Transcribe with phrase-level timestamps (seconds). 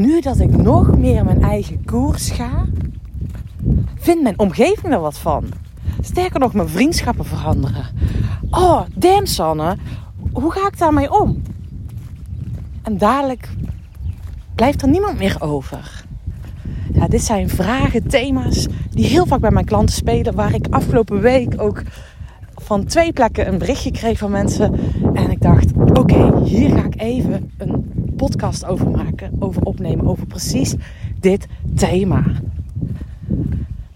[0.00, 2.64] nu dat ik nog meer mijn eigen koers ga,
[3.94, 5.44] vindt mijn omgeving er wat van.
[6.00, 7.86] Sterker nog, mijn vriendschappen veranderen.
[8.50, 9.76] Oh, damn Sanne,
[10.32, 11.42] hoe ga ik daarmee om?
[12.82, 13.48] En dadelijk
[14.54, 16.04] blijft er niemand meer over.
[16.92, 20.34] Ja, dit zijn vragen, thema's die heel vaak bij mijn klanten spelen.
[20.34, 21.82] Waar ik afgelopen week ook
[22.54, 24.74] van twee plekken een berichtje kreeg van mensen.
[25.14, 27.73] En ik dacht, oké, hier ga ik even een
[28.24, 30.74] podcast over maken, over opnemen, over precies
[31.20, 32.24] dit thema.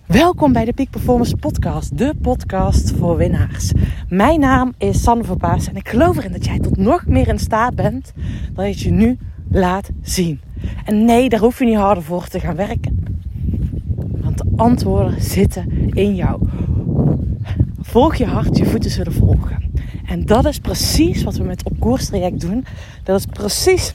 [0.06, 3.72] Welkom bij de Peak Performance Podcast, de podcast voor winnaars.
[4.08, 7.38] Mijn naam is Sanne Verbaas en ik geloof erin dat jij tot nog meer in
[7.38, 8.12] staat bent
[8.52, 9.18] dan je je nu
[9.50, 10.40] laat zien.
[10.84, 13.04] En nee, daar hoef je niet harder voor te gaan werken.
[13.96, 16.42] Want de antwoorden zitten in jou.
[17.80, 19.70] Volg je hart, je voeten zullen volgen.
[20.06, 22.64] En dat is precies wat we met Op Koers traject doen.
[23.02, 23.94] Dat is precies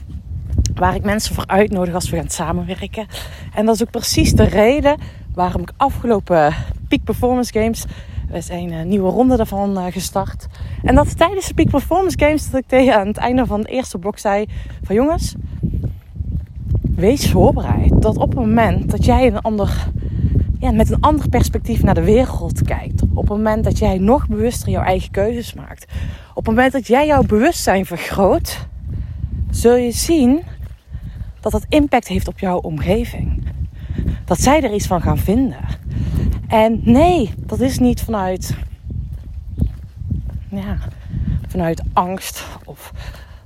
[0.74, 3.06] waar ik mensen voor uitnodig als we gaan samenwerken.
[3.54, 4.96] En dat is ook precies de reden
[5.34, 6.54] waarom ik afgelopen
[6.88, 7.84] Peak Performance Games.
[8.28, 10.46] We zijn een nieuwe ronde daarvan eh, gestart.
[10.82, 13.68] En dat tijdens de Peak Performance Games dat ik tegen aan het einde van de
[13.68, 14.46] eerste blok zei:
[14.82, 15.34] van jongens,
[16.94, 19.88] wees voorbereid dat op het moment dat jij een ander,
[20.58, 24.28] ja, met een ander perspectief naar de wereld kijkt, op het moment dat jij nog
[24.28, 25.92] bewuster jouw eigen keuzes maakt,
[26.30, 28.66] op het moment dat jij jouw bewustzijn vergroot,
[29.50, 30.42] zul je zien
[31.44, 33.42] dat dat impact heeft op jouw omgeving.
[34.24, 35.58] Dat zij er iets van gaan vinden.
[36.48, 38.56] En nee, dat is niet vanuit,
[40.48, 40.78] ja,
[41.48, 42.92] vanuit angst of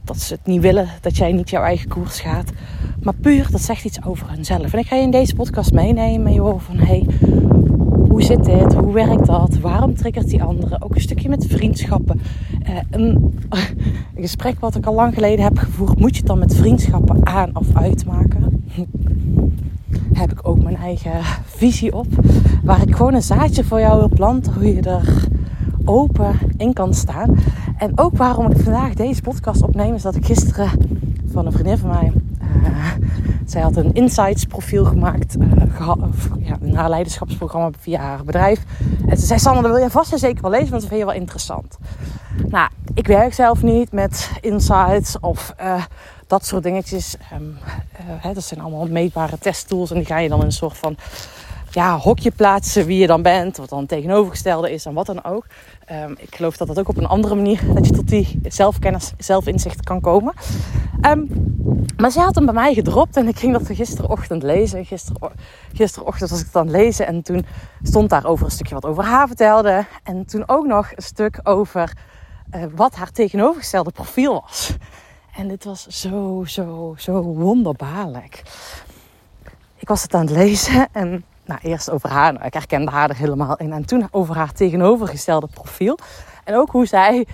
[0.05, 2.51] dat ze het niet willen dat jij niet jouw eigen koers gaat.
[3.03, 4.73] Maar puur, dat zegt iets over hunzelf.
[4.73, 7.07] En ik ga je in deze podcast meenemen, joh, van hey,
[8.09, 8.75] hoe zit dit?
[8.75, 9.59] Hoe werkt dat?
[9.59, 10.83] Waarom triggert die andere?
[10.83, 12.21] Ook een stukje met vriendschappen.
[12.69, 13.39] Uh, een,
[14.17, 15.99] gesprek wat ik al lang geleden heb gevoerd.
[15.99, 18.65] Moet je het dan met vriendschappen aan of uitmaken?
[20.21, 22.07] heb ik ook mijn eigen visie op.
[22.63, 24.53] Waar ik gewoon een zaadje voor jou wil planten.
[24.55, 25.29] Hoe je er
[25.85, 27.37] open in kan staan.
[27.79, 29.95] En ook waarom ik vandaag deze podcast opneem.
[29.95, 30.71] Is dat ik gisteren
[31.27, 32.13] van een vriendin van mij
[32.63, 32.93] uh,
[33.51, 35.37] zij had een insights profiel gemaakt.
[35.37, 35.53] Uh,
[36.41, 38.65] ja, een haar leiderschapsprogramma via haar bedrijf.
[39.07, 41.01] En ze zei, Sanne, dat wil je vast en zeker wel lezen, want dat vind
[41.01, 41.79] je wel interessant.
[42.49, 45.85] Nou, ik werk zelf niet met insights of uh,
[46.27, 47.17] dat soort dingetjes.
[47.35, 47.59] Um,
[48.03, 49.91] hè, dat zijn allemaal meetbare testtools.
[49.91, 50.97] En die ga je dan in een soort van
[51.79, 53.57] ja, hokje plaatsen wie je dan bent.
[53.57, 55.47] Wat dan tegenovergestelde is en wat dan ook.
[55.93, 59.13] Um, ik geloof dat dat ook op een andere manier dat je tot die zelfkennis,
[59.19, 60.35] zelfinzicht kan komen.
[61.07, 61.29] Um,
[61.97, 64.85] maar ze had hem bij mij gedropt en ik ging dat gisterochtend lezen.
[64.85, 65.17] Gister,
[65.73, 67.47] gisterochtend was ik het aan het lezen en toen
[67.83, 69.87] stond daar over een stukje wat over haar vertelde.
[70.03, 71.93] En toen ook nog een stuk over
[72.55, 74.77] uh, wat haar tegenovergestelde profiel was.
[75.37, 78.43] En dit was zo, zo, zo wonderbaarlijk.
[79.77, 82.33] Ik was het aan het lezen en nou, eerst over haar.
[82.33, 83.73] Nou, ik herkende haar er helemaal in.
[83.73, 85.99] En toen over haar tegenovergestelde profiel.
[86.45, 87.27] En ook hoe zij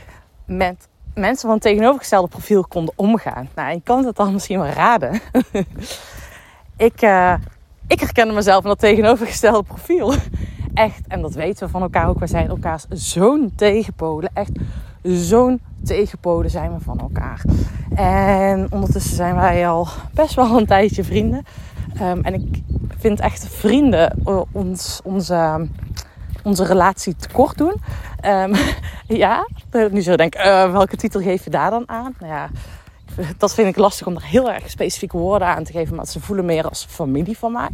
[0.46, 3.48] met mensen van tegenovergestelde profiel konden omgaan.
[3.54, 5.20] Nou, je kan het dan misschien wel raden.
[6.76, 7.34] ik, uh,
[7.86, 10.14] ik herkende mezelf in dat tegenovergestelde profiel.
[10.74, 12.18] Echt, en dat weten we van elkaar ook.
[12.18, 14.30] We zijn elkaars zo'n tegenpolen.
[14.34, 14.52] Echt
[15.02, 17.44] zo'n tegenpolen zijn we van elkaar.
[17.94, 21.44] En ondertussen zijn wij al best wel een tijdje vrienden.
[22.02, 22.62] Um, en ik
[22.98, 25.68] vind echt vrienden uh, ons, onze,
[26.42, 27.74] onze relatie tekort doen.
[28.24, 28.54] Um,
[29.24, 29.48] ja,
[29.90, 32.14] nu zo denk uh, welke titel geef je daar dan aan?
[32.18, 32.48] Nou ja,
[33.38, 35.96] dat vind ik lastig om er heel erg specifieke woorden aan te geven.
[35.96, 37.68] Maar ze voelen meer als familie van mij.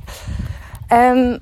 [0.87, 1.41] En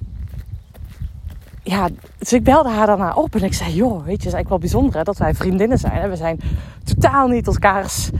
[1.62, 4.32] ja, dus ik belde haar daarna op en ik zei: Joh, weet je, het is
[4.32, 6.10] eigenlijk wel bijzonder hè, dat wij vriendinnen zijn.
[6.10, 6.40] We zijn
[6.84, 8.10] totaal niet elkaars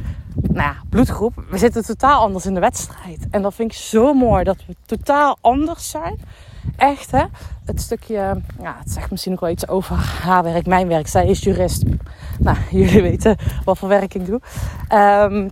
[0.43, 1.45] nou ja, bloedgroep.
[1.51, 3.27] We zitten totaal anders in de wedstrijd.
[3.31, 6.21] En dat vind ik zo mooi dat we totaal anders zijn.
[6.77, 7.25] Echt hè.
[7.65, 11.09] Het stukje, ja, het zegt misschien ook wel iets over haar werk, mijn werk.
[11.09, 11.83] Zij is jurist.
[12.39, 14.41] Nou, jullie weten wat voor werk ik doe.
[14.93, 15.51] Um,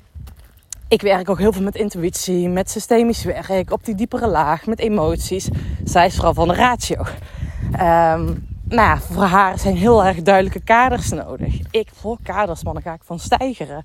[0.88, 4.78] ik werk ook heel veel met intuïtie, met systemisch werk, op die diepere laag, met
[4.78, 5.48] emoties.
[5.84, 7.04] Zij is vooral van de ratio.
[7.80, 11.58] Um, nou voor haar zijn heel erg duidelijke kaders nodig.
[11.70, 13.84] Ik voor kaders, man, dan ga ik van stijgeren.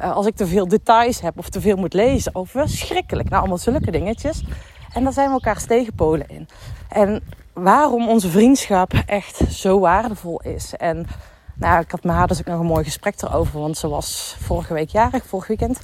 [0.00, 2.34] Uh, als ik te veel details heb of te veel moet lezen.
[2.34, 3.28] Of verschrikkelijk.
[3.28, 4.44] Nou, allemaal zulke dingetjes.
[4.92, 6.48] En daar zijn we elkaar tegenpolen in.
[6.88, 7.22] En
[7.52, 10.74] waarom onze vriendschap echt zo waardevol is.
[10.76, 11.06] En
[11.54, 13.60] nou, ik had met haar dus ook nog een mooi gesprek erover.
[13.60, 15.80] Want ze was vorige week jarig, vorig weekend.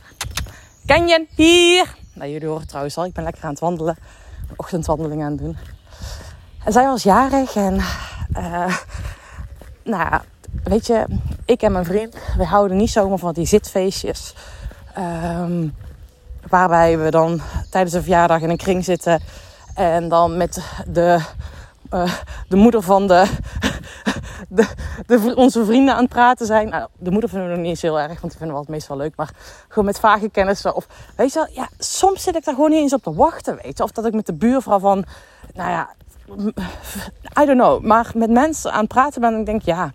[0.84, 1.96] je hier!
[2.14, 3.96] Nou, jullie horen trouwens al, ik ben lekker aan het wandelen.
[4.56, 5.56] Ochtendwandeling aan het doen.
[6.64, 7.80] En zij was jarig en...
[8.38, 8.76] Uh,
[9.82, 10.20] nou
[10.64, 11.04] weet je,
[11.44, 14.34] ik en mijn vriend, we houden niet zomaar van die zitfeestjes.
[14.98, 15.74] Um,
[16.48, 17.40] Waarbij we dan
[17.70, 19.20] tijdens een verjaardag in een kring zitten.
[19.74, 21.20] En dan met de,
[21.94, 22.12] uh,
[22.48, 23.24] de moeder van de,
[24.48, 24.68] de,
[25.06, 26.68] de, onze vrienden aan het praten zijn.
[26.68, 28.70] Nou, de moeder vinden we nog niet eens heel erg, want die vinden we het
[28.70, 29.16] meestal leuk.
[29.16, 29.30] Maar
[29.68, 30.74] gewoon met vage kennissen.
[30.74, 30.86] Of
[31.16, 33.78] weet je wel, ja, soms zit ik daar gewoon niet eens op te wachten, weet
[33.78, 33.82] je.
[33.82, 35.04] Of dat ik met de buurvrouw van,
[35.54, 35.94] nou ja,
[37.40, 37.82] I don't know.
[37.82, 39.92] Maar met mensen aan het praten ben en ik denk, ja,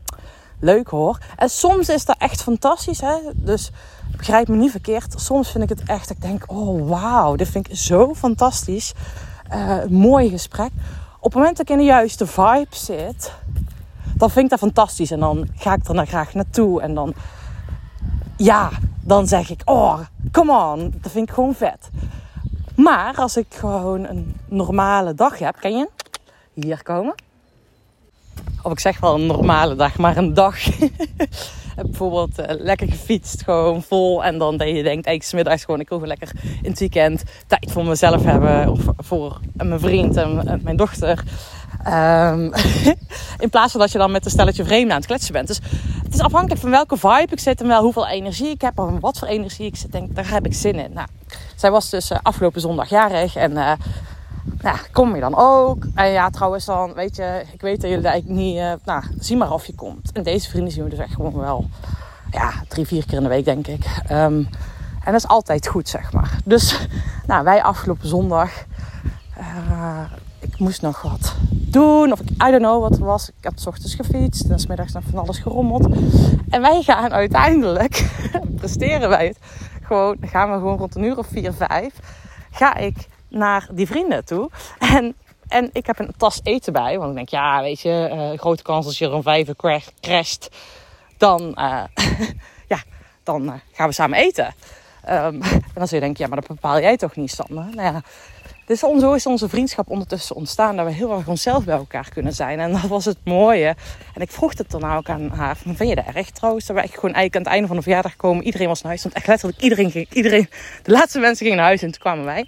[0.60, 1.18] leuk hoor.
[1.36, 3.16] En soms is dat echt fantastisch, hè.
[3.34, 3.72] Dus
[4.18, 5.14] begrijp me niet verkeerd.
[5.22, 8.94] Soms vind ik het echt, ik denk, oh wauw, dit vind ik zo fantastisch.
[9.54, 10.72] Uh, mooi gesprek.
[11.20, 13.34] Op het moment dat ik in de juiste vibe zit,
[14.16, 15.12] dan vind ik dat fantastisch.
[15.12, 16.82] En dan ga ik er naar graag naartoe.
[16.82, 17.14] En dan,
[18.38, 18.70] ja,
[19.02, 20.00] dan zeg ik, oh,
[20.32, 20.94] come on.
[21.02, 21.90] Dat vind ik gewoon vet.
[22.76, 25.90] Maar als ik gewoon een normale dag heb, ken je?
[26.54, 27.16] Hier komen.
[28.62, 30.58] Of ik zeg wel een normale dag, maar een dag.
[31.76, 34.24] bijvoorbeeld uh, lekker gefietst, gewoon vol.
[34.24, 37.72] En dan dat je denkt, eigenlijk smiddags gewoon, ik wil lekker in het weekend tijd
[37.72, 38.70] voor mezelf hebben.
[38.70, 41.24] Of voor mijn vriend en mijn dochter.
[41.88, 42.54] Um,
[43.46, 45.48] in plaats van dat je dan met een stelletje vreemden aan het kletsen bent.
[45.48, 45.60] Dus
[46.04, 48.78] het is afhankelijk van welke vibe ik zit en wel hoeveel energie ik heb.
[48.78, 49.92] En wat voor energie ik zit.
[49.92, 50.94] Denk, daar heb ik zin in.
[50.94, 51.08] Nou,
[51.56, 53.36] zij was dus uh, afgelopen zondag jarig.
[53.36, 53.72] En uh,
[54.62, 55.86] nou, kom je dan ook?
[55.96, 58.58] En ja, trouwens dan, weet je, ik weet dat jullie eigenlijk niet...
[58.58, 60.12] Uh, nou, zie maar of je komt.
[60.12, 61.66] En deze vrienden zien we dus echt gewoon wel...
[62.32, 63.86] Ja, drie, vier keer in de week, denk ik.
[64.12, 64.50] Um,
[65.04, 66.38] en dat is altijd goed, zeg maar.
[66.46, 66.88] Dus,
[67.28, 68.52] nou, wij afgelopen zondag...
[69.40, 70.02] Uh,
[70.40, 72.12] ik moest nog wat doen.
[72.12, 73.30] Of ik, I don't know wat was.
[73.30, 74.50] Ik heb s ochtends gefietst.
[74.50, 75.88] En smiddags nog van alles gerommeld.
[76.50, 78.10] En wij gaan uiteindelijk,
[78.60, 79.38] presteren wij het.
[79.82, 81.94] Gewoon, gaan we gewoon rond een uur of vier, vijf.
[82.52, 84.50] Ga ik naar die vrienden toe.
[84.80, 85.16] En,
[85.48, 86.98] en ik heb een tas eten bij.
[86.98, 89.82] Want ik denk, ja, weet je, uh, grote kans als je er om vijf uur
[90.00, 90.50] crasht.
[91.18, 91.84] Dan, uh,
[92.74, 92.84] ja,
[93.24, 94.54] dan uh, gaan we samen eten.
[95.10, 97.66] Um, en dan zul je denken, ja, maar dat bepaal jij toch niet, Sander?
[97.72, 98.02] Nou ja,
[98.66, 100.76] dus zo is onze vriendschap ondertussen ontstaan.
[100.76, 102.60] Dat we heel erg onszelf bij elkaar kunnen zijn.
[102.60, 103.76] En dat was het mooie.
[104.14, 105.58] En ik vroeg het dan ook aan haar.
[105.58, 106.66] Vind je dat echt trouwens?
[106.66, 108.46] Dat we echt gewoon eigenlijk aan het einde van de verjaardag komen.
[108.46, 109.04] Iedereen was naar huis.
[109.04, 110.08] Want echt letterlijk iedereen ging.
[110.14, 110.50] Iedereen,
[110.84, 111.82] de laatste mensen gingen naar huis.
[111.82, 112.46] En toen kwamen wij.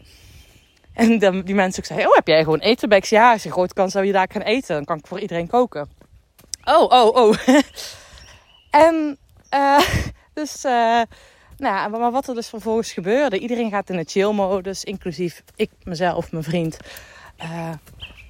[0.95, 2.09] En die mensen ook zeiden.
[2.09, 3.03] Oh, heb jij gewoon eten bij?
[3.03, 4.75] Ja, als je grote kans zou je daar gaan eten.
[4.75, 5.89] Dan kan ik voor iedereen koken.
[6.63, 7.35] Oh, oh, oh.
[8.85, 9.17] en
[9.53, 9.79] uh,
[10.33, 10.65] dus...
[10.65, 11.01] Uh,
[11.57, 16.31] nou, maar wat er dus vervolgens gebeurde, iedereen gaat in de chill-modus, inclusief ik, mezelf,
[16.31, 16.77] mijn vriend.
[17.43, 17.69] Uh,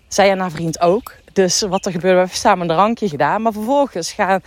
[0.08, 1.14] zij en haar vriend ook.
[1.34, 3.42] Dus wat er gebeurde, we hebben samen een drankje gedaan.
[3.42, 4.42] Maar vervolgens gaan,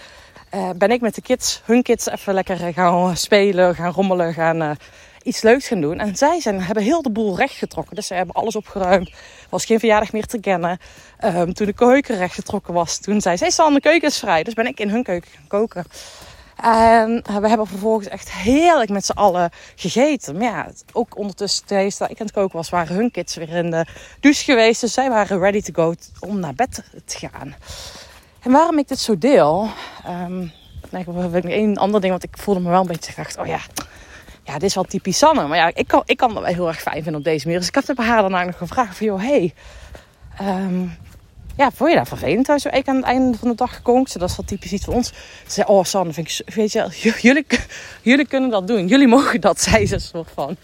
[0.77, 4.77] ben ik met de kids, hun kids, even lekker gaan spelen, gaan rommelen, gaan
[5.29, 5.99] iets leuks gaan doen.
[5.99, 7.97] En zij zijn, hebben heel de boel rechtgetrokken.
[7.97, 9.09] Dus ze hebben alles opgeruimd.
[9.09, 9.15] Er
[9.49, 10.79] was geen verjaardag meer te kennen.
[11.25, 14.43] Um, toen de keuken rechtgetrokken was, toen zei zij, San, de keuken vrij.
[14.43, 15.85] Dus ben ik in hun keuken gaan koken.
[16.57, 20.37] En we hebben vervolgens echt heerlijk met z'n allen gegeten.
[20.37, 23.49] Maar ja, ook ondertussen tijdens dat ik aan het koken was, waren hun kids weer
[23.49, 23.87] in de
[24.21, 24.81] douche geweest.
[24.81, 27.55] Dus zij waren ready to go om naar bed te gaan.
[28.43, 29.69] En waarom ik dit zo deel...
[30.09, 30.53] Um,
[30.91, 33.47] nee, ik heb één ander ding, want ik voelde me wel een beetje gedacht, oh
[33.47, 33.61] ja,
[34.49, 35.47] ja, dit is wel typisch Sanne.
[35.47, 37.61] Maar ja, ik kan, ik kan dat wel heel erg fijn vinden op deze manier.
[37.61, 39.55] Dus ik heb haar daarna nog gevraagd van, joh, hey,
[40.41, 40.97] um,
[41.57, 44.19] ja, vond je dat vervelend als ik aan het einde van de dag gekookt?
[44.19, 45.09] Dat is wel typisch iets voor ons.
[45.09, 45.15] Ze
[45.47, 46.89] zei, oh Sanne, vind ik, weet je,
[47.29, 47.47] jullie,
[48.03, 48.87] jullie kunnen dat doen.
[48.87, 50.57] Jullie mogen dat, zei ze soort van.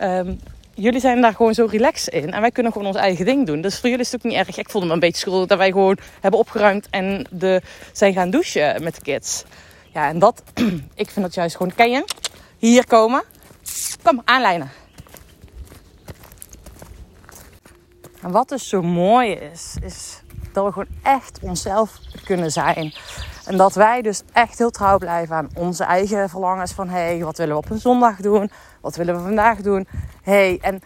[0.00, 0.40] Um,
[0.74, 2.32] jullie zijn daar gewoon zo relaxed in.
[2.32, 3.60] En wij kunnen gewoon ons eigen ding doen.
[3.60, 4.58] Dus voor jullie is het ook niet erg.
[4.58, 8.30] Ik voelde me een beetje schuldig dat wij gewoon hebben opgeruimd en de, zijn gaan
[8.30, 9.44] douchen met de kids.
[9.92, 10.42] Ja, en dat,
[10.94, 12.04] ik vind dat juist gewoon, ken je?
[12.64, 13.22] Hier komen.
[14.02, 14.70] Kom, aanlijnen.
[18.22, 22.94] En wat dus zo mooi is, is dat we gewoon echt onszelf kunnen zijn.
[23.46, 26.72] En dat wij dus echt heel trouw blijven aan onze eigen verlangens.
[26.72, 28.50] Van hé, hey, wat willen we op een zondag doen?
[28.80, 29.86] Wat willen we vandaag doen?
[30.22, 30.82] hey, en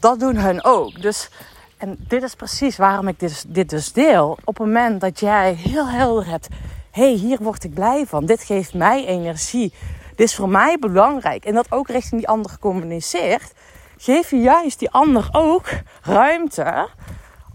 [0.00, 1.02] dat doen hun ook.
[1.02, 1.30] Dus,
[1.76, 4.30] en dit is precies waarom ik dit, dit dus deel.
[4.44, 6.48] Op het moment dat jij heel helder hebt.
[6.90, 8.26] Hé, hey, hier word ik blij van.
[8.26, 9.72] Dit geeft mij energie.
[10.18, 11.44] Dit is voor mij belangrijk.
[11.44, 13.52] En dat ook richting die ander communiceert.
[13.96, 15.68] Geef je juist die ander ook
[16.02, 16.88] ruimte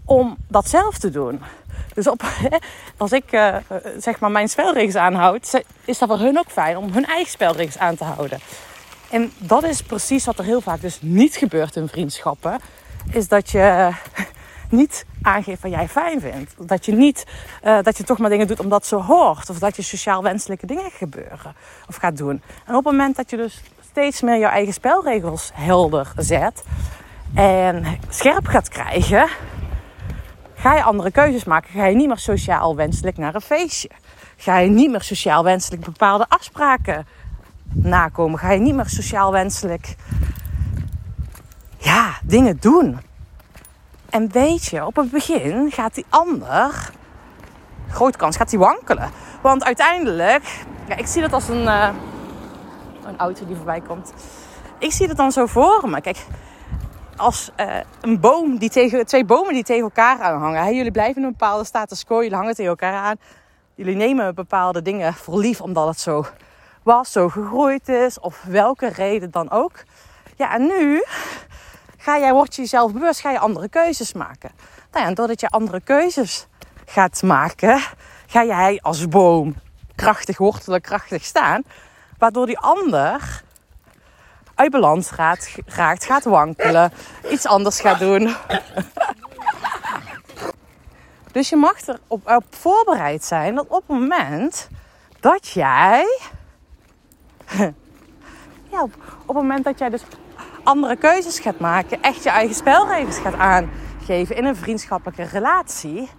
[0.04, 1.42] om dat zelf te doen.
[1.94, 2.22] Dus op,
[2.96, 3.56] als ik uh,
[3.98, 7.78] zeg maar mijn spelregels aanhoud, is dat voor hun ook fijn om hun eigen spelregels
[7.78, 8.38] aan te houden.
[9.10, 12.58] En dat is precies wat er heel vaak dus niet gebeurt in vriendschappen.
[13.12, 13.90] Is dat je
[14.68, 16.68] niet aangeeft wat jij fijn vindt.
[16.68, 17.26] Dat je niet,
[17.64, 19.50] uh, dat je toch maar dingen doet omdat zo hoort.
[19.50, 21.54] Of dat je sociaal wenselijke dingen gebeuren
[21.88, 22.42] of gaat doen.
[22.66, 26.64] En op het moment dat je dus steeds meer jouw eigen spelregels helder zet
[27.34, 29.28] en scherp gaat krijgen,
[30.56, 31.70] Ga je andere keuzes maken?
[31.70, 33.90] Ga je niet meer sociaal wenselijk naar een feestje?
[34.36, 37.06] Ga je niet meer sociaal wenselijk bepaalde afspraken
[37.72, 38.38] nakomen?
[38.38, 39.96] Ga je niet meer sociaal wenselijk
[42.26, 42.98] dingen doen.
[44.14, 46.90] En weet je, op het begin gaat die ander,
[47.88, 49.10] grote kans, gaat die wankelen.
[49.42, 51.88] Want uiteindelijk, ja, ik zie dat als een, uh,
[53.04, 54.12] een auto die voorbij komt.
[54.78, 56.00] Ik zie het dan zo voor me.
[56.00, 56.26] Kijk,
[57.16, 60.62] als uh, een boom die tegen, twee bomen die tegen elkaar aanhangen.
[60.62, 60.68] Hè?
[60.68, 63.16] Jullie blijven in een bepaalde status quo, jullie hangen tegen elkaar aan.
[63.74, 66.26] Jullie nemen bepaalde dingen voor lief omdat het zo
[66.82, 69.72] was, zo gegroeid is, of welke reden dan ook.
[70.36, 71.02] Ja, en nu
[72.04, 74.50] ga jij, word je jezelf bewust, ga je andere keuzes maken.
[74.90, 76.46] Nou ja, en doordat je andere keuzes
[76.86, 77.80] gaat maken,
[78.26, 79.54] ga jij als boom
[79.94, 81.62] krachtig wortelen, krachtig staan.
[82.18, 83.42] Waardoor die ander
[84.54, 86.92] uit balans raakt, raakt gaat wankelen,
[87.30, 88.36] iets anders gaat doen.
[91.32, 94.68] dus je mag erop op voorbereid zijn dat op het moment
[95.20, 96.06] dat jij.
[98.72, 100.02] ja, op, op het moment dat jij dus
[100.64, 106.10] andere keuzes gaat maken, echt je eigen spelregels gaat aangeven in een vriendschappelijke relatie,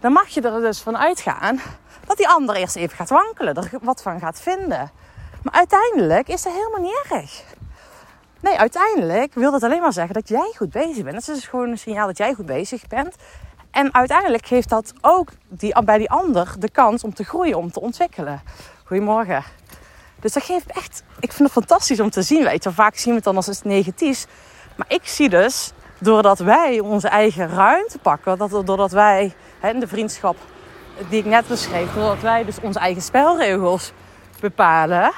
[0.00, 1.60] dan mag je er dus van uitgaan
[2.06, 4.90] dat die ander eerst even gaat wankelen, er wat van gaat vinden.
[5.42, 7.44] Maar uiteindelijk is dat helemaal niet erg.
[8.40, 11.12] Nee, uiteindelijk wil dat alleen maar zeggen dat jij goed bezig bent.
[11.12, 13.14] Dat is dus gewoon een signaal dat jij goed bezig bent.
[13.70, 17.70] En uiteindelijk geeft dat ook die, bij die ander de kans om te groeien, om
[17.70, 18.40] te ontwikkelen.
[18.84, 19.44] Goedemorgen.
[20.20, 22.44] Dus dat geeft echt, ik vind het fantastisch om te zien.
[22.44, 24.26] Weet je, vaak zien we het dan als iets negatiefs.
[24.76, 29.80] Maar ik zie dus, doordat wij onze eigen ruimte pakken, dat, doordat wij hè, in
[29.80, 30.36] de vriendschap
[31.08, 33.92] die ik net beschreef, doordat wij dus onze eigen spelregels
[34.40, 35.12] bepalen,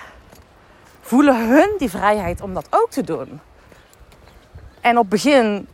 [1.00, 3.40] voelen hun die vrijheid om dat ook te doen.
[4.80, 5.68] En op begin,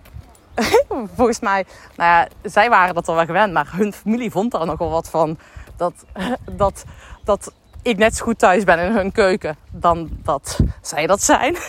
[1.16, 1.64] volgens mij,
[1.96, 5.08] nou ja, zij waren dat al wel gewend, maar hun familie vond er nogal wat
[5.08, 5.38] van.
[5.76, 5.92] Dat,
[6.50, 6.84] dat,
[7.24, 7.52] dat
[7.84, 11.56] ik net zo goed thuis ben in hun keuken dan dat zij dat zijn.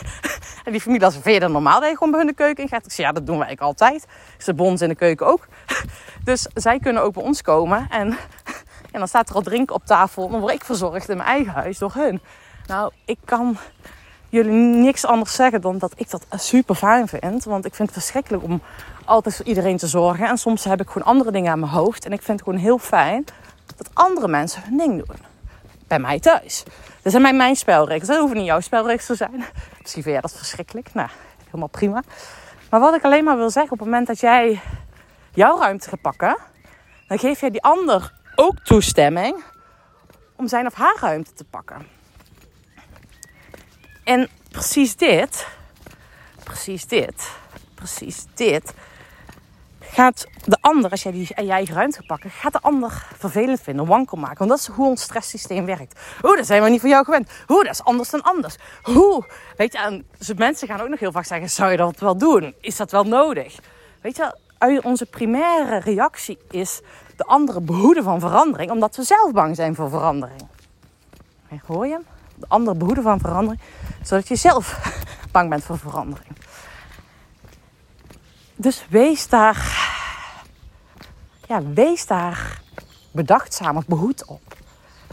[0.66, 2.86] En die familie, is verder normaal dat je bij hun de keuken in gaat.
[2.86, 4.06] Ik zei, ja, dat doen wij eigenlijk altijd.
[4.38, 5.48] Ze bons in de keuken ook.
[6.24, 7.88] Dus zij kunnen ook bij ons komen.
[7.90, 8.08] En,
[8.92, 10.30] en dan staat er al drinken op tafel.
[10.30, 12.22] Dan word ik verzorgd in mijn eigen huis door hun.
[12.68, 13.58] Nou, ik kan
[14.30, 17.44] jullie niks anders zeggen dan dat ik dat super fijn vind.
[17.44, 18.62] Want ik vind het verschrikkelijk om
[19.06, 20.28] altijd voor iedereen te zorgen.
[20.28, 22.06] En soms heb ik gewoon andere dingen aan mijn hoofd.
[22.06, 23.26] En ik vind het gewoon heel fijn
[23.76, 25.34] dat andere mensen hun ding doen
[25.88, 26.64] bij mij thuis.
[27.02, 28.08] Dat zijn mijn, mijn spelregels.
[28.08, 29.46] Dat hoeven niet jouw spelregels te zijn.
[29.82, 30.94] Misschien vind jij dat verschrikkelijk.
[30.94, 31.10] Nou,
[31.46, 32.04] helemaal prima.
[32.70, 34.62] Maar wat ik alleen maar wil zeggen, op het moment dat jij
[35.34, 36.38] jouw ruimte gaat pakken,
[37.08, 39.44] dan geef jij die ander ook toestemming
[40.36, 41.88] om zijn of haar ruimte te pakken.
[44.04, 45.48] En precies dit,
[46.44, 47.32] precies dit,
[47.76, 48.74] precies dit
[49.96, 53.86] gaat de ander, als jij die jij eigen ruimte pakken, gaat de ander vervelend vinden,
[53.86, 54.38] wankel maken.
[54.38, 56.00] Want dat is hoe ons stresssysteem werkt.
[56.22, 57.30] Hoe, dat zijn we niet van jou gewend.
[57.48, 58.56] Hoe, dat is anders dan anders.
[58.84, 59.26] Hoe,
[59.58, 60.06] weet je, en
[60.38, 62.56] mensen gaan ook nog heel vaak zeggen, zou je dat wel doen?
[62.62, 63.60] Is dat wel nodig?
[64.02, 66.82] Weet je, onze primaire reactie is
[67.16, 70.48] de andere behoeden van verandering, omdat we zelf bang zijn voor verandering.
[71.66, 72.06] Hoor je hem?
[72.36, 73.62] De andere behoeden van verandering,
[74.04, 74.94] zodat je zelf
[75.32, 76.36] bang bent voor verandering.
[78.56, 79.85] Dus wees daar,
[81.48, 82.62] ja, wees daar
[83.12, 84.54] bedachtzaam of behoed op.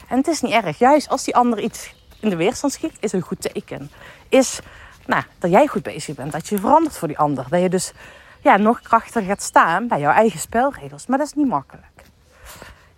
[0.09, 0.79] En het is niet erg.
[0.79, 3.91] Juist als die ander iets in de weerstand schiet, is een goed teken.
[4.29, 4.61] Is
[5.07, 6.33] nou, dat jij goed bezig bent.
[6.33, 7.47] Dat je verandert voor die ander.
[7.49, 7.93] Dat je dus
[8.41, 11.07] ja, nog krachtiger gaat staan bij jouw eigen spelregels.
[11.07, 11.85] Maar dat is niet makkelijk.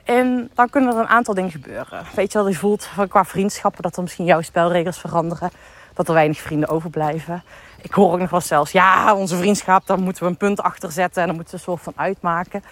[0.05, 2.05] En dan kunnen er een aantal dingen gebeuren.
[2.15, 5.51] Weet je wel, je voelt qua vriendschappen dat er misschien jouw spelregels veranderen.
[5.95, 7.43] Dat er weinig vrienden overblijven
[7.85, 10.93] ik hoor ook nog wel zelfs, ja, onze vriendschap, daar moeten we een punt achter
[10.93, 12.65] zetten en dan moeten we een soort van uitmaken.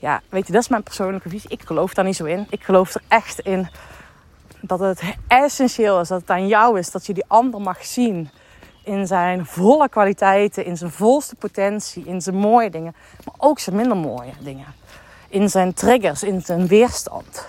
[0.00, 1.50] Ja, weet je, dat is mijn persoonlijke visie.
[1.50, 2.46] Ik geloof daar niet zo in.
[2.50, 3.68] Ik geloof er echt in
[4.60, 8.30] dat het essentieel is, dat het aan jou is, dat je die ander mag zien
[8.84, 13.76] in zijn volle kwaliteiten, in zijn volste potentie, in zijn mooie dingen, maar ook zijn
[13.76, 14.66] minder mooie dingen.
[15.28, 17.48] In zijn triggers, in zijn weerstand.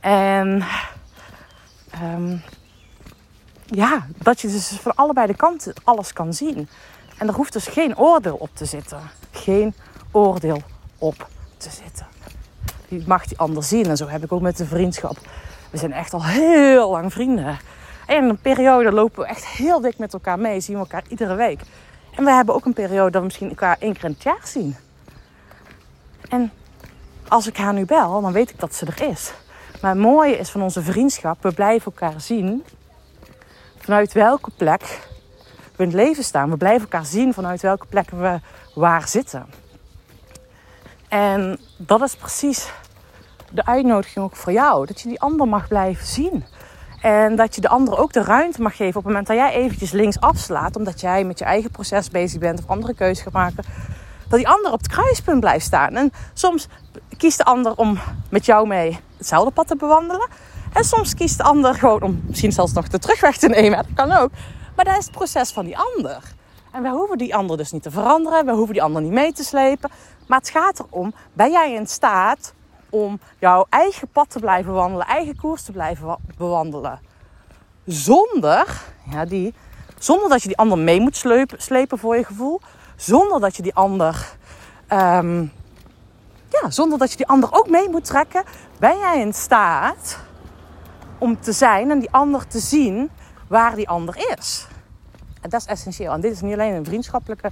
[0.00, 0.64] En
[2.02, 2.42] um,
[3.64, 6.68] ja, dat je dus van allebei de kanten alles kan zien.
[7.18, 9.00] En er hoeft dus geen oordeel op te zitten.
[9.30, 9.74] Geen
[10.10, 10.62] oordeel
[10.98, 11.28] op
[11.62, 12.06] te zitten.
[12.88, 13.86] Je mag die ander zien.
[13.86, 15.16] En zo heb ik ook met de vriendschap.
[15.70, 17.58] We zijn echt al heel lang vrienden.
[18.06, 20.60] En een periode lopen we echt heel dik met elkaar mee.
[20.60, 21.60] Zien we elkaar iedere week.
[22.16, 24.40] En we hebben ook een periode dat we misschien elkaar één keer in het jaar
[24.44, 24.76] zien.
[26.28, 26.52] En
[27.28, 29.32] als ik haar nu bel, dan weet ik dat ze er is.
[29.80, 32.64] Maar het mooie is van onze vriendschap, we blijven elkaar zien
[33.78, 35.08] vanuit welke plek
[35.76, 36.50] we in het leven staan.
[36.50, 38.40] We blijven elkaar zien vanuit welke plek we
[38.74, 39.46] waar zitten.
[41.12, 42.70] En dat is precies
[43.50, 44.86] de uitnodiging ook voor jou.
[44.86, 46.44] Dat je die ander mag blijven zien.
[47.00, 49.52] En dat je de ander ook de ruimte mag geven op het moment dat jij
[49.52, 50.76] eventjes links afslaat.
[50.76, 53.64] Omdat jij met je eigen proces bezig bent of andere keuzes gaat maken.
[54.28, 55.94] Dat die ander op het kruispunt blijft staan.
[55.94, 56.68] En soms
[57.16, 57.98] kiest de ander om
[58.30, 60.28] met jou mee hetzelfde pad te bewandelen.
[60.72, 63.78] En soms kiest de ander gewoon om misschien zelfs nog de terugweg te nemen.
[63.78, 64.30] Dat kan ook.
[64.76, 66.22] Maar dat is het proces van die ander.
[66.72, 68.46] En we hoeven die ander dus niet te veranderen.
[68.46, 69.90] We hoeven die ander niet mee te slepen.
[70.26, 72.54] Maar het gaat erom, ben jij in staat
[72.90, 77.00] om jouw eigen pad te blijven wandelen, eigen koers te blijven bewandelen.
[77.84, 79.54] Zonder, ja, die,
[79.98, 82.60] zonder dat je die ander mee moet slepen, slepen voor je gevoel.
[82.96, 84.36] Zonder dat je die ander,
[84.92, 85.52] um,
[86.48, 88.44] ja, zonder dat je die ander ook mee moet trekken.
[88.78, 90.18] Ben jij in staat
[91.18, 93.10] om te zijn en die ander te zien
[93.48, 94.66] waar die ander is.
[95.48, 96.12] Dat is essentieel.
[96.12, 97.50] En dit is niet alleen een vriendschappelijke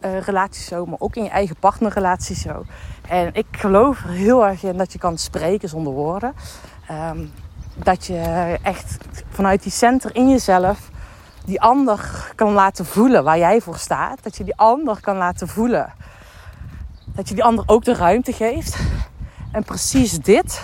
[0.00, 2.64] uh, relatie zo, maar ook in je eigen partnerrelatie zo.
[3.08, 6.34] En ik geloof er heel erg in dat je kan spreken zonder woorden.
[6.90, 7.32] Um,
[7.76, 8.96] dat je echt
[9.28, 10.90] vanuit die center in jezelf
[11.44, 14.22] die ander kan laten voelen waar jij voor staat.
[14.22, 15.92] Dat je die ander kan laten voelen.
[17.06, 18.78] Dat je die ander ook de ruimte geeft.
[19.52, 20.62] En precies dit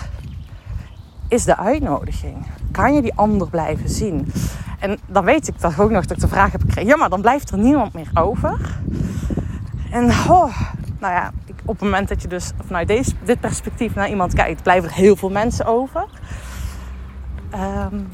[1.27, 2.45] is de uitnodiging.
[2.71, 4.33] Kan je die ander blijven zien?
[4.79, 6.89] En dan weet ik dat ook nog dat ik de vraag heb gekregen.
[6.89, 8.59] Ja, maar dan blijft er niemand meer over.
[9.91, 10.61] En oh,
[10.99, 11.31] nou ja,
[11.65, 14.95] op het moment dat je dus vanuit deze, dit perspectief naar iemand kijkt, blijven er
[14.95, 16.05] heel veel mensen over.
[17.53, 18.07] Um,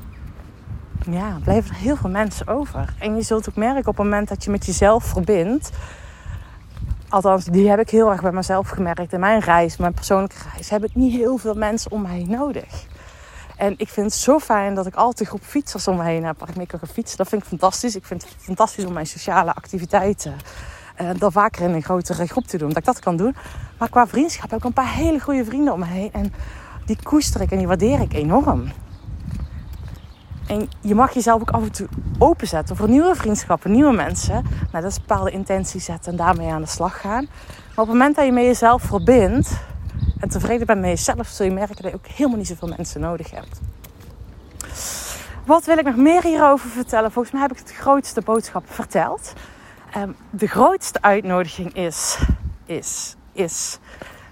[1.12, 2.94] ja, blijven er heel veel mensen over.
[3.00, 5.72] En je zult ook merken op het moment dat je met jezelf verbindt.
[7.10, 9.14] Althans, die heb ik heel erg bij mezelf gemerkt.
[9.14, 12.86] In mijn reis, mijn persoonlijke reis, heb ik niet heel veel mensen om mij nodig.
[13.58, 16.40] En ik vind het zo fijn dat ik altijd groep fietsers om me heen heb
[16.40, 17.18] waar ik mee kan fietsen.
[17.18, 17.96] Dat vind ik fantastisch.
[17.96, 20.36] Ik vind het fantastisch om mijn sociale activiteiten
[21.02, 22.68] uh, dan vaker in een grotere groep te doen.
[22.68, 23.36] Dat ik dat kan doen.
[23.78, 26.10] Maar qua vriendschap heb ik een paar hele goede vrienden om me heen.
[26.14, 26.34] En
[26.86, 28.72] die koester ik en die waardeer ik enorm.
[30.48, 31.88] En je mag jezelf ook af en toe
[32.20, 34.34] openzetten voor nieuwe vriendschappen, nieuwe mensen.
[34.72, 37.28] Nou, dat is bepaalde intentie zetten en daarmee aan de slag gaan.
[37.48, 39.50] Maar op het moment dat je met jezelf verbindt
[40.24, 43.02] en tevreden bent met jezelf, zul je merken dat je ook helemaal niet zoveel mensen
[43.02, 43.60] nodig hebt.
[45.46, 47.12] Wat wil ik nog meer hierover vertellen?
[47.12, 49.34] Volgens mij heb ik het grootste boodschap verteld.
[49.98, 52.18] Um, de grootste uitnodiging is,
[52.66, 53.80] is, is.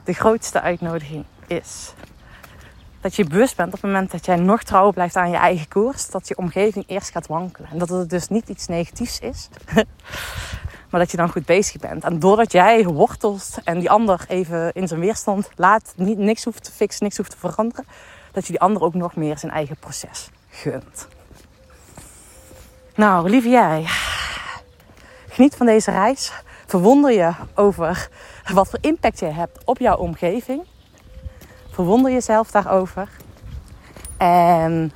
[0.04, 1.94] De grootste uitnodiging is
[3.02, 5.68] dat je bewust bent op het moment dat jij nog trouw blijft aan je eigen
[5.68, 7.70] koers, dat je omgeving eerst gaat wankelen.
[7.72, 9.50] En dat het dus niet iets negatiefs is,
[10.92, 12.04] maar dat je dan goed bezig bent.
[12.04, 16.64] En doordat jij wortelt en die ander even in zijn weerstand laat, niet, niks hoeft
[16.64, 17.86] te fixen, niks hoeft te veranderen,
[18.32, 21.08] dat je die ander ook nog meer zijn eigen proces gunt.
[22.96, 23.86] Nou, lieve jij,
[25.30, 26.32] geniet van deze reis.
[26.66, 28.10] Verwonder je over
[28.54, 30.64] wat voor impact je hebt op jouw omgeving.
[31.72, 33.10] Verwonder jezelf daarover.
[34.18, 34.94] En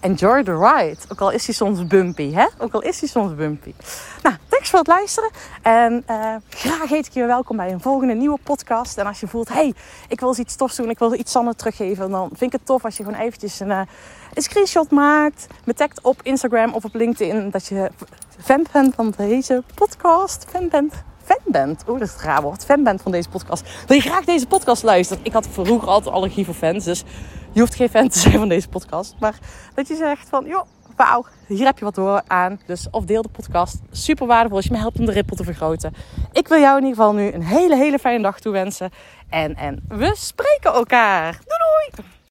[0.00, 0.96] enjoy the ride.
[1.08, 2.46] Ook al is hij soms bumpy, hè?
[2.58, 3.74] Ook al is hij soms bumpy.
[4.22, 5.30] Nou, thanks voor het luisteren.
[5.62, 8.98] En uh, graag heet ik je welkom bij een volgende nieuwe podcast.
[8.98, 9.74] En als je voelt, hey,
[10.08, 10.90] ik wil iets tofs doen.
[10.90, 12.10] Ik wil iets Sanne teruggeven.
[12.10, 13.80] Dan vind ik het tof als je gewoon eventjes een, uh,
[14.34, 15.46] een screenshot maakt.
[15.64, 17.50] Me op Instagram of op LinkedIn.
[17.50, 17.90] Dat je
[18.38, 20.44] fan bent van deze podcast.
[20.48, 20.94] Fan bent
[21.28, 21.82] fan bent.
[21.86, 22.64] Oh, dat is het raar woord.
[22.64, 23.68] Fan bent van deze podcast.
[23.86, 25.24] Wil je graag deze podcast luisteren?
[25.24, 26.84] Ik had vroeger altijd allergie voor fans.
[26.84, 27.04] Dus
[27.58, 29.14] je hoeft geen fan te zijn van deze podcast.
[29.20, 29.38] Maar
[29.74, 30.66] dat je zegt van, joh,
[30.96, 32.60] wauw, hier heb je wat door aan.
[32.66, 33.80] Dus of deel de podcast.
[33.90, 35.94] Super waardevol als je me helpt om de rippel te vergroten.
[36.32, 38.90] Ik wil jou in ieder geval nu een hele, hele fijne dag toewensen.
[39.28, 41.32] En, en we spreken elkaar.
[41.32, 42.17] Doei doei!